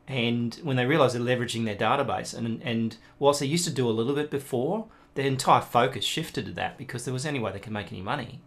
[0.07, 3.89] And when they realize they're leveraging their database, and and whilst they used to do
[3.89, 7.53] a little bit before, their entire focus shifted to that because there was any way
[7.53, 8.41] they could make any money.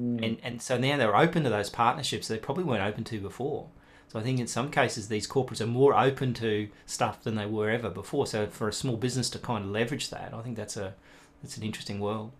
[0.00, 0.24] Mm.
[0.24, 3.68] And and so now they're open to those partnerships they probably weren't open to before.
[4.08, 7.46] So I think in some cases these corporates are more open to stuff than they
[7.46, 8.26] were ever before.
[8.26, 10.94] So for a small business to kind of leverage that, I think that's a
[11.42, 12.32] that's an interesting world.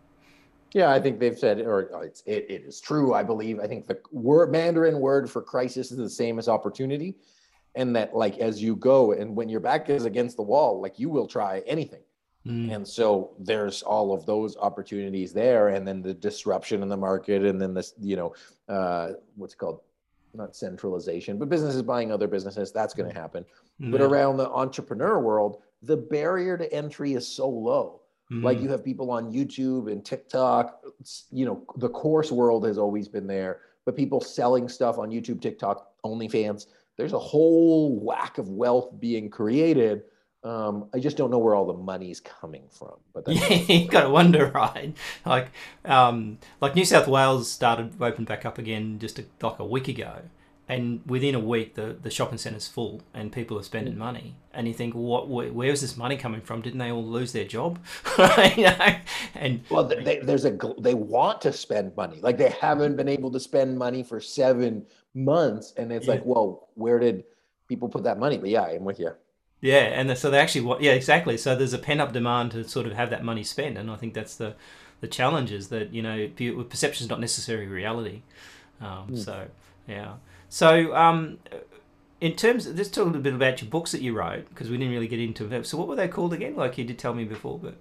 [0.72, 3.14] Yeah, I think they've said, or it's, it, it is true.
[3.14, 3.60] I believe.
[3.60, 7.14] I think the word Mandarin word for crisis is the same as opportunity,
[7.76, 10.98] and that like as you go and when your back is against the wall, like
[10.98, 12.02] you will try anything.
[12.46, 12.74] Mm.
[12.74, 17.44] And so there's all of those opportunities there, and then the disruption in the market,
[17.44, 18.34] and then this, you know,
[18.68, 19.80] uh, what's called
[20.34, 23.44] not centralization, but businesses buying other businesses, that's going to happen.
[23.80, 23.92] Mm-hmm.
[23.92, 28.00] But around the entrepreneur world, the barrier to entry is so low.
[28.32, 28.44] Mm-hmm.
[28.44, 30.82] Like you have people on YouTube and TikTok,
[31.30, 35.40] you know, the course world has always been there, but people selling stuff on YouTube,
[35.40, 40.02] TikTok, OnlyFans, there's a whole whack of wealth being created.
[40.44, 42.96] Um, I just don't know where all the money's coming from.
[43.12, 44.94] But yeah, you got to wonder, right?
[45.24, 45.50] Like,
[45.84, 49.88] um, like New South Wales started open back up again just a, like a week
[49.88, 50.20] ago,
[50.68, 54.66] and within a week the, the shopping centre's full and people are spending money and
[54.66, 57.78] you think what where, where's this money coming from didn't they all lose their job
[58.56, 58.96] you know?
[59.34, 63.30] and well they, there's a they want to spend money like they haven't been able
[63.30, 66.14] to spend money for seven months and it's yeah.
[66.14, 67.24] like well where did
[67.68, 69.10] people put that money but yeah i'm with you
[69.60, 72.92] yeah and so they actually yeah exactly so there's a pent-up demand to sort of
[72.92, 74.54] have that money spent and i think that's the
[75.00, 76.28] the challenge is that you know
[76.68, 78.22] perception is not necessarily reality
[78.80, 79.18] um, mm.
[79.18, 79.46] so
[79.86, 80.14] yeah
[80.54, 81.38] so, um,
[82.20, 84.70] in terms, of, let's talk a little bit about your books that you wrote because
[84.70, 85.64] we didn't really get into them.
[85.64, 86.54] So, what were they called again?
[86.54, 87.74] Like you did tell me before, but.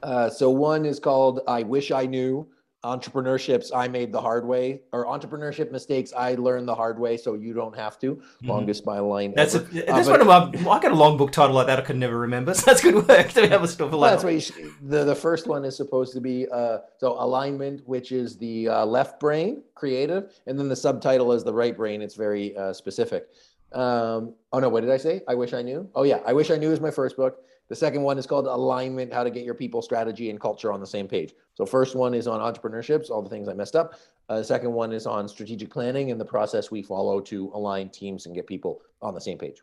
[0.00, 2.46] Uh, so one is called "I Wish I Knew."
[2.84, 7.34] Entrepreneurships I made the hard way, or entrepreneurship mistakes I learned the hard way, so
[7.34, 8.14] you don't have to.
[8.14, 8.48] Mm-hmm.
[8.48, 9.32] Longest my line.
[9.34, 9.66] That's ever.
[9.72, 10.70] a, that's uh, one of my.
[10.70, 11.80] I got a long book title like that.
[11.80, 12.54] I could never remember.
[12.58, 15.14] So that's good work to have a stuff well, That's what you should, the the
[15.14, 19.62] first one is supposed to be uh, so alignment, which is the uh, left brain,
[19.74, 22.00] creative, and then the subtitle is the right brain.
[22.00, 23.28] It's very uh, specific.
[23.72, 25.22] Um, oh no, what did I say?
[25.28, 25.88] I wish I knew.
[25.94, 27.42] Oh yeah, I wish I knew is my first book.
[27.68, 30.80] The second one is called Alignment How to Get Your People Strategy and Culture on
[30.80, 31.34] the Same Page.
[31.54, 33.94] So, first one is on entrepreneurships, all the things I messed up.
[34.28, 37.88] Uh, the second one is on strategic planning and the process we follow to align
[37.90, 39.62] teams and get people on the same page.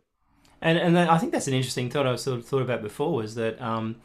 [0.61, 3.35] And and I think that's an interesting thought I sort of thought about before was
[3.35, 3.97] that um,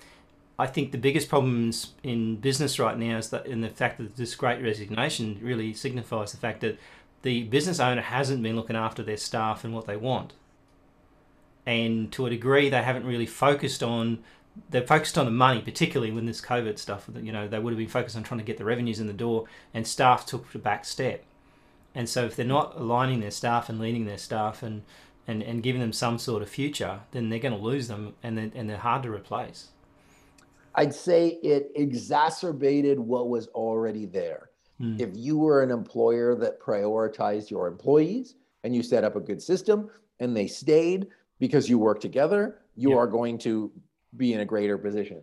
[0.58, 4.16] I think the biggest problems in business right now is that in the fact that
[4.16, 6.78] this great resignation really signifies the fact that
[7.22, 10.34] the business owner hasn't been looking after their staff and what they want.
[11.70, 14.24] And to a degree, they haven't really focused on
[14.70, 17.08] they're focused on the money, particularly when this COVID stuff.
[17.22, 19.12] You know, they would have been focused on trying to get the revenues in the
[19.12, 21.22] door, and staff took the back step.
[21.94, 24.82] And so, if they're not aligning their staff and leading their staff and
[25.28, 28.36] and, and giving them some sort of future, then they're going to lose them, and
[28.36, 29.68] they're, and they're hard to replace.
[30.74, 34.50] I'd say it exacerbated what was already there.
[34.80, 35.00] Mm.
[35.00, 39.42] If you were an employer that prioritized your employees and you set up a good
[39.42, 41.08] system and they stayed
[41.40, 42.96] because you work together, you yeah.
[42.96, 43.72] are going to
[44.16, 45.22] be in a greater position.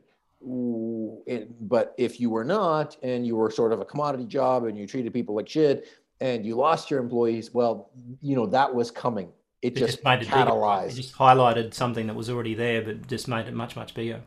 [1.25, 4.77] It, but if you were not and you were sort of a commodity job and
[4.77, 5.87] you treated people like shit
[6.19, 9.29] and you lost your employees, well, you know, that was coming.
[9.61, 10.89] It, it just, just made it catalyzed.
[10.89, 10.99] Bigger.
[10.99, 14.21] It just highlighted something that was already there, but just made it much, much bigger.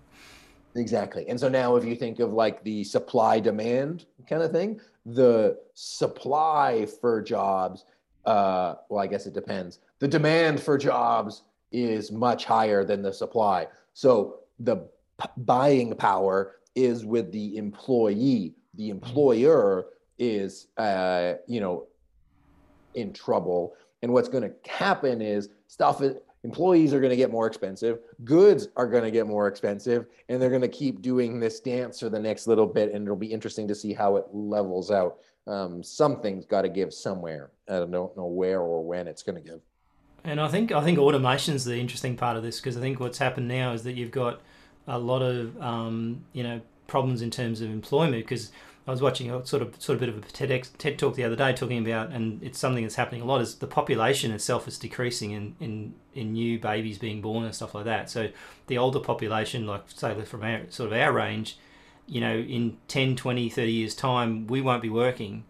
[0.77, 1.29] Exactly.
[1.29, 5.59] And so now, if you think of like the supply demand kind of thing, the
[5.75, 7.85] supply for jobs,
[8.25, 9.81] uh, well, I guess it depends.
[9.99, 11.43] The demand for jobs
[11.73, 13.67] is much higher than the supply.
[13.95, 14.77] So the
[15.21, 18.55] p- buying power is with the employee.
[18.75, 19.87] The employer
[20.19, 21.87] is, uh, you know,
[22.95, 23.75] in trouble.
[24.03, 27.99] And what's going to happen is stuff is employees are going to get more expensive
[28.25, 32.01] goods are going to get more expensive and they're going to keep doing this dance
[32.01, 35.19] for the next little bit and it'll be interesting to see how it levels out
[35.47, 39.51] um, something's got to give somewhere i don't know where or when it's going to
[39.51, 39.61] give
[40.25, 43.01] and i think i think automation is the interesting part of this because i think
[43.01, 44.41] what's happened now is that you've got
[44.87, 48.51] a lot of um, you know problems in terms of employment because
[48.87, 51.23] I was watching a sort of sort of bit of a TEDx, TED talk the
[51.23, 53.41] other day talking about, and it's something that's happening a lot.
[53.41, 57.75] Is the population itself is decreasing in, in, in new babies being born and stuff
[57.75, 58.11] like that.
[58.11, 58.31] So
[58.67, 61.59] the older population, like say from our sort of our range,
[62.07, 65.45] you know, in 10, 20, 30 years time, we won't be working,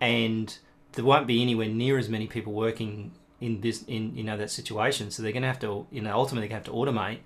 [0.00, 0.56] and
[0.92, 4.50] there won't be anywhere near as many people working in this in you know that
[4.50, 5.10] situation.
[5.10, 7.18] So they're going to have to you know ultimately have to automate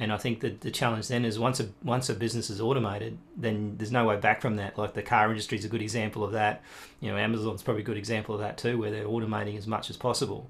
[0.00, 3.18] and I think that the challenge then is once a once a business is automated,
[3.36, 4.78] then there's no way back from that.
[4.78, 6.62] Like the car industry is a good example of that.
[7.00, 9.90] You know, Amazon's probably a good example of that too, where they're automating as much
[9.90, 10.48] as possible.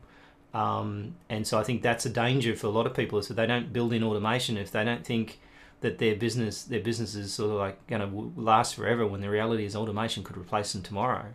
[0.55, 3.35] Um, and so I think that's a danger for a lot of people is that
[3.35, 5.41] they don't build in automation if they don't think
[5.81, 9.05] that their business their business is sort of like going to last forever.
[9.05, 11.27] When the reality is automation could replace them tomorrow.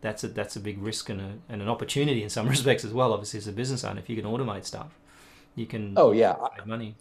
[0.00, 2.92] That's a that's a big risk and, a, and an opportunity in some respects as
[2.92, 3.12] well.
[3.12, 4.98] Obviously, as a business owner, if you can automate stuff,
[5.54, 6.36] you can oh yeah
[6.66, 6.94] money.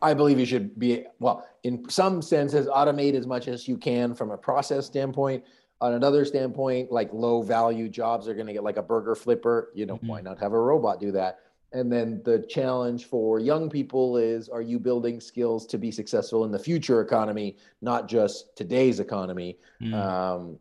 [0.00, 4.14] I believe you should be, well, in some senses, automate as much as you can
[4.14, 5.44] from a process standpoint.
[5.80, 9.70] On another standpoint, like low value jobs are going to get like a burger flipper.
[9.74, 10.06] You know, mm-hmm.
[10.08, 11.40] why not have a robot do that?
[11.72, 16.44] And then the challenge for young people is are you building skills to be successful
[16.44, 19.58] in the future economy, not just today's economy?
[19.82, 19.94] Mm.
[19.94, 20.58] Um,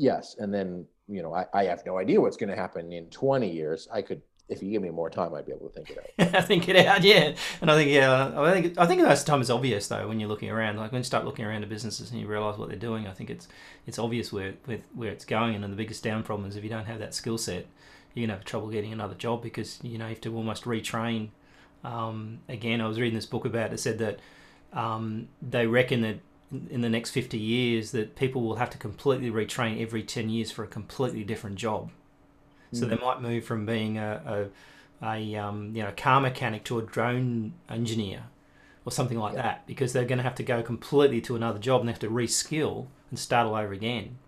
[0.00, 0.36] yes.
[0.38, 3.50] And then, you know, I, I have no idea what's going to happen in 20
[3.50, 3.88] years.
[3.92, 6.34] I could if you give me more time, I'd be able to think it out.
[6.34, 7.34] I think it out, yeah.
[7.60, 10.28] And I think, yeah, I think I think most time it's obvious though when you're
[10.28, 10.76] looking around.
[10.76, 13.12] Like when you start looking around at businesses and you realise what they're doing, I
[13.12, 13.46] think it's
[13.86, 15.54] it's obvious where where, where it's going.
[15.54, 17.66] And the biggest down problem is if you don't have that skill set,
[18.12, 21.28] you're gonna have trouble getting another job because you know you have to almost retrain.
[21.84, 24.18] Um, again, I was reading this book about it said that
[24.72, 26.18] um, they reckon that
[26.70, 30.50] in the next 50 years that people will have to completely retrain every 10 years
[30.50, 31.90] for a completely different job
[32.72, 32.90] so mm.
[32.90, 34.48] they might move from being a,
[35.02, 38.24] a, a um, you know car mechanic to a drone engineer
[38.84, 41.80] or something like that because they're going to have to go completely to another job
[41.80, 44.18] and they have to reskill and start all over again.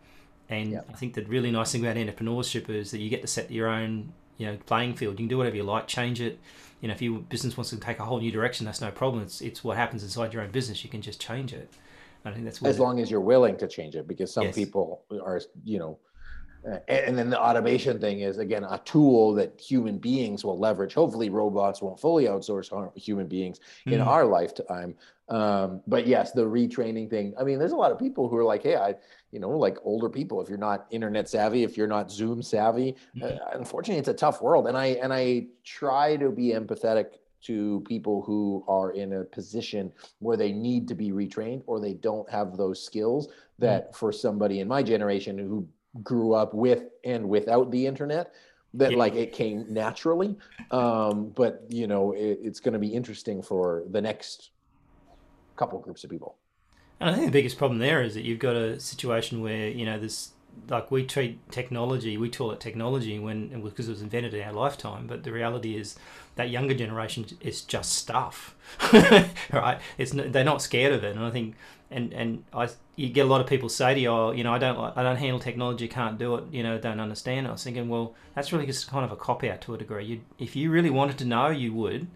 [0.48, 0.82] And.
[0.88, 3.68] I think the really nice thing about entrepreneurship is that you get to set your
[3.68, 5.12] own you know playing field.
[5.14, 6.38] You can do whatever you like, change it.
[6.80, 9.22] You know, if your business wants to take a whole new direction, that's no problem.
[9.22, 10.84] It's it's what happens inside your own business.
[10.84, 11.72] You can just change it.
[12.24, 14.54] I think that's as long as you're willing to change it, because some yes.
[14.54, 15.98] people are you know
[16.88, 21.28] and then the automation thing is again a tool that human beings will leverage hopefully
[21.28, 23.94] robots won't fully outsource human beings mm-hmm.
[23.94, 24.94] in our lifetime
[25.28, 28.44] um, but yes the retraining thing i mean there's a lot of people who are
[28.44, 28.94] like hey i
[29.32, 32.94] you know like older people if you're not internet savvy if you're not zoom savvy
[33.16, 33.24] mm-hmm.
[33.24, 37.82] uh, unfortunately it's a tough world and i and i try to be empathetic to
[37.86, 42.28] people who are in a position where they need to be retrained or they don't
[42.30, 43.28] have those skills
[43.58, 43.94] that mm-hmm.
[43.94, 45.66] for somebody in my generation who
[46.02, 48.32] grew up with and without the internet
[48.74, 48.96] that yeah.
[48.96, 50.36] like it came naturally
[50.70, 54.50] um, but you know it, it's going to be interesting for the next
[55.56, 56.36] couple groups of people
[57.00, 59.84] and i think the biggest problem there is that you've got a situation where you
[59.84, 60.32] know there's
[60.68, 64.52] like we treat technology, we call it technology when because it was invented in our
[64.52, 65.06] lifetime.
[65.06, 65.96] But the reality is
[66.36, 68.54] that younger generation is just stuff,
[69.52, 69.78] right?
[69.98, 71.54] It's they're not scared of it, and I think
[71.90, 74.52] and and I you get a lot of people say to you, oh, you know,
[74.52, 77.46] I don't I don't handle technology, can't do it, you know, don't understand.
[77.46, 80.04] I was thinking, well, that's really just kind of a cop out to a degree.
[80.04, 82.06] You, if you really wanted to know, you would.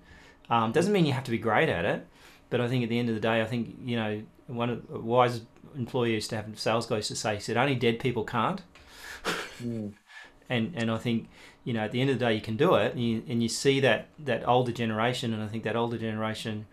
[0.49, 2.07] Um, doesn't mean you have to be great at it,
[2.51, 5.05] but I think at the end of the day, I think you know, one of
[5.05, 5.41] wise
[5.77, 8.63] employee used to have sales guys to say, he said, only dead people can't.
[9.63, 9.93] Mm.
[10.49, 11.29] and and I think
[11.65, 13.43] you know, at the end of the day, you can do it, and you, and
[13.43, 16.67] you see that that older generation, and I think that older generation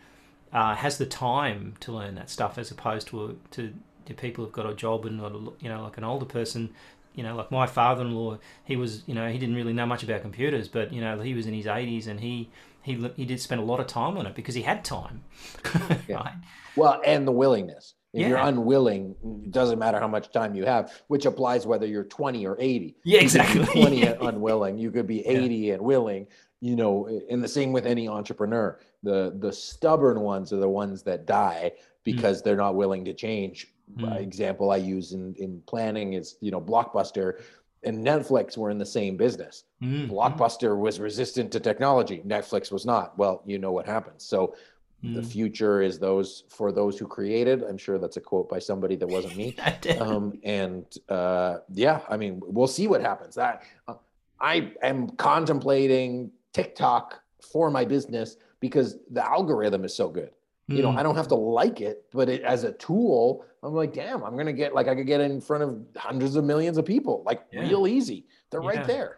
[0.54, 3.74] uh, has the time to learn that stuff as opposed to a, to,
[4.06, 6.70] to people who've got a job and not a, you know like an older person
[7.16, 10.22] you know like my father-in-law he was you know he didn't really know much about
[10.22, 12.50] computers but you know he was in his 80s and he
[12.82, 15.24] he he did spend a lot of time on it because he had time
[16.08, 16.18] yeah.
[16.18, 16.34] right
[16.76, 18.28] well and the willingness if yeah.
[18.28, 22.46] you're unwilling, it doesn't matter how much time you have, which applies whether you're 20
[22.46, 22.96] or 80.
[23.04, 23.66] Yeah, exactly.
[23.66, 24.78] 20 and unwilling.
[24.78, 25.74] You could be 80 yeah.
[25.74, 26.28] and willing,
[26.62, 28.80] you know, and the same with any entrepreneur.
[29.02, 31.72] The the stubborn ones are the ones that die
[32.04, 32.46] because mm.
[32.46, 33.74] they're not willing to change.
[33.98, 34.22] Mm.
[34.22, 37.42] Example I use in, in planning is, you know, Blockbuster
[37.84, 39.66] and Netflix were in the same business.
[39.82, 40.10] Mm.
[40.10, 42.22] Blockbuster was resistant to technology.
[42.26, 43.18] Netflix was not.
[43.18, 44.24] Well, you know what happens.
[44.24, 44.56] So
[45.04, 45.26] the mm.
[45.26, 47.62] future is those for those who created.
[47.64, 49.56] I'm sure that's a quote by somebody that wasn't me.
[50.00, 53.36] um, and uh, yeah, I mean, we'll see what happens.
[53.36, 53.96] That uh,
[54.40, 60.32] I am contemplating TikTok for my business because the algorithm is so good.
[60.72, 60.78] Mm.
[60.78, 60.98] You know, mm.
[60.98, 64.38] I don't have to like it, but it, as a tool, I'm like, damn, I'm
[64.38, 67.44] gonna get like I could get in front of hundreds of millions of people, like
[67.52, 67.62] yeah.
[67.62, 68.26] real easy.
[68.52, 68.70] They're yeah.
[68.70, 69.18] right there.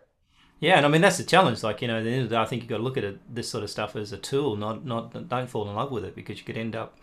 [0.59, 1.63] Yeah, and I mean that's the challenge.
[1.63, 2.97] Like you know, at the end of the day, I think you've got to look
[2.97, 5.91] at it, this sort of stuff as a tool, not not don't fall in love
[5.91, 6.97] with it because you could end up,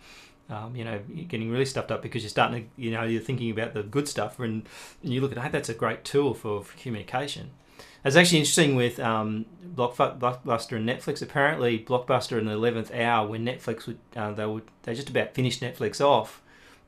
[0.49, 3.51] um, you know, getting really stuffed up because you're starting to, you know, you're thinking
[3.51, 4.67] about the good stuff, and,
[5.01, 7.51] you look at, hey, that's a great tool for, for communication.
[8.03, 11.21] It's actually interesting with um, Blockbuster and Netflix.
[11.21, 15.35] Apparently, Blockbuster in the eleventh hour, when Netflix would uh, they would they just about
[15.35, 16.41] finished Netflix off,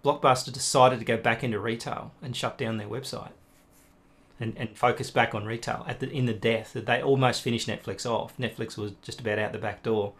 [0.04, 3.32] Blockbuster decided to go back into retail and shut down their website
[4.40, 7.68] and, and focus back on retail at the in the death that they almost finished
[7.68, 8.38] Netflix off.
[8.38, 10.14] Netflix was just about out the back door,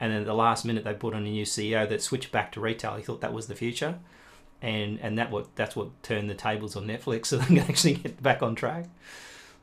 [0.00, 2.52] and then at the last minute they put on a new CEO that switched back
[2.52, 2.96] to retail.
[2.96, 3.98] He thought that was the future,
[4.60, 7.94] and and that what that's what turned the tables on Netflix so they can actually
[7.94, 8.86] get back on track.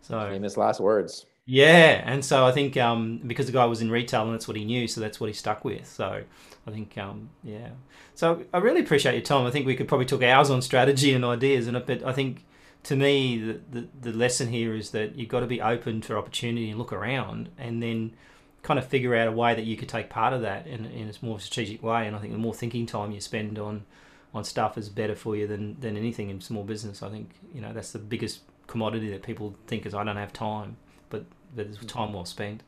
[0.01, 1.25] So famous last words.
[1.51, 4.55] Yeah, and so I think um, because the guy was in retail and that's what
[4.55, 5.87] he knew, so that's what he stuck with.
[5.87, 6.21] So
[6.67, 7.69] I think um, yeah.
[8.13, 9.47] So I really appreciate your time.
[9.47, 12.45] I think we could probably talk hours on strategy and ideas, and but I think
[12.83, 16.17] to me, the, the, the lesson here is that you've got to be open for
[16.17, 18.13] opportunity and look around and then
[18.61, 21.09] kind of figure out a way that you could take part of that in, in
[21.09, 22.07] a more strategic way.
[22.07, 23.85] And I think the more thinking time you spend on
[24.33, 27.01] on stuff is better for you than, than anything in small business.
[27.01, 30.31] I think, you know, that's the biggest commodity that people think is I don't have
[30.33, 30.77] time,
[31.09, 32.61] but, but it's time well spent.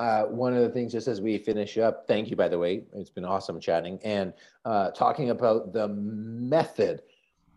[0.00, 2.82] Uh, one of the things, just as we finish up, thank you, by the way,
[2.92, 4.32] it's been awesome chatting and
[4.64, 7.02] uh, talking about the method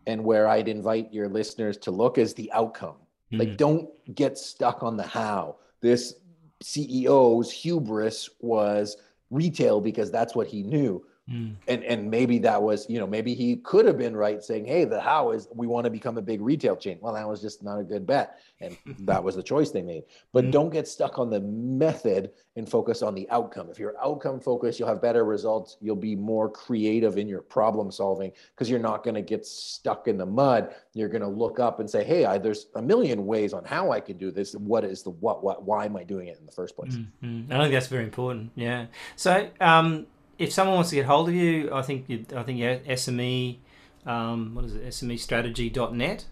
[0.06, 2.96] and where I'd invite your listeners to look is the outcome.
[3.32, 3.38] Mm-hmm.
[3.38, 5.56] Like, don't get stuck on the how.
[5.80, 6.14] This
[6.62, 8.96] CEO's hubris was
[9.30, 11.04] retail because that's what he knew.
[11.30, 11.56] Mm.
[11.66, 14.84] And and maybe that was, you know, maybe he could have been right saying, hey,
[14.84, 16.98] the how is we want to become a big retail chain.
[17.00, 18.38] Well, that was just not a good bet.
[18.60, 20.04] And that was the choice they made.
[20.32, 20.52] But mm.
[20.52, 23.68] don't get stuck on the method and focus on the outcome.
[23.70, 25.76] If you're outcome focused, you'll have better results.
[25.80, 30.06] You'll be more creative in your problem solving because you're not going to get stuck
[30.06, 30.74] in the mud.
[30.94, 33.90] You're going to look up and say, hey, I, there's a million ways on how
[33.90, 34.54] I can do this.
[34.54, 36.94] What is the what, what, why am I doing it in the first place?
[36.94, 37.52] Mm-hmm.
[37.52, 38.52] I think that's very important.
[38.54, 38.86] Yeah.
[39.16, 40.06] So, um,
[40.38, 43.58] if someone wants to get hold of you, I think you, I think yeah, SME,
[44.04, 46.24] um, what is it, SMEstrategy.net.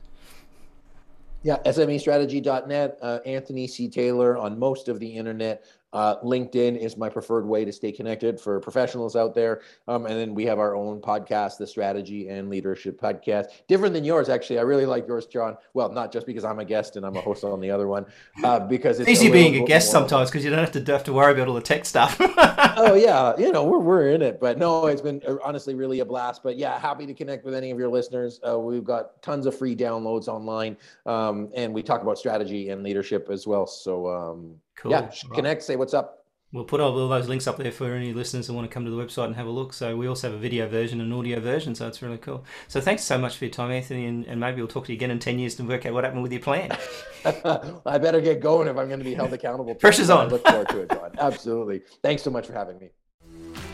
[1.43, 2.99] Yeah, SMEstrategy.net.
[3.03, 3.89] Uh, Anthony C.
[3.89, 5.65] Taylor on most of the internet.
[5.95, 9.63] Uh, LinkedIn is my preferred way to stay connected for professionals out there.
[9.89, 13.47] Um, and then we have our own podcast, the Strategy and Leadership Podcast.
[13.69, 14.59] Different than yours, actually.
[14.59, 15.57] I really like yours, John.
[15.73, 18.07] Well, not just because I'm a guest and I'm a host on the other one,
[18.43, 21.13] uh, because it's easy being a guest sometimes because you don't have to have to
[21.13, 22.17] worry about all the tech stuff.
[22.21, 26.01] oh yeah, you know we're we're in it, but no, it's been uh, honestly really
[26.01, 26.43] a blast.
[26.43, 28.41] But yeah, happy to connect with any of your listeners.
[28.47, 30.77] Uh, we've got tons of free downloads online,
[31.07, 33.67] um, and we talk about strategy and leadership as well.
[33.67, 34.93] So um, Cool.
[34.93, 36.25] Yeah, connect, say what's up.
[36.55, 38.91] We'll put all those links up there for any listeners who want to come to
[38.91, 39.73] the website and have a look.
[39.73, 42.45] So we also have a video version and audio version, so it's really cool.
[42.69, 44.97] So thanks so much for your time, Anthony, and, and maybe we'll talk to you
[44.97, 46.71] again in 10 years to work out what happened with your plan.
[47.25, 49.75] I better get going if I'm going to be held accountable.
[49.75, 50.29] Pressure's on.
[50.29, 51.11] I look forward to it, John.
[51.19, 51.83] Absolutely.
[52.05, 52.91] Thanks so much for having me.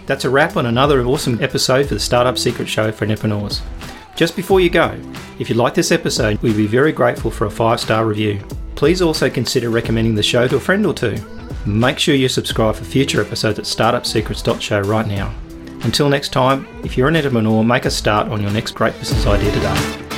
[0.07, 3.61] That's a wrap on another awesome episode for the Startup Secrets Show for entrepreneurs.
[4.16, 4.98] Just before you go,
[5.38, 8.40] if you like this episode, we'd be very grateful for a five star review.
[8.80, 11.14] Please also consider recommending the show to a friend or two.
[11.66, 15.34] Make sure you subscribe for future episodes at startupsecrets.show right now.
[15.82, 19.26] Until next time, if you're an entrepreneur, make a start on your next great business
[19.26, 20.09] idea today.